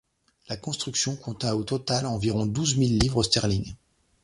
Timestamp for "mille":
2.75-2.97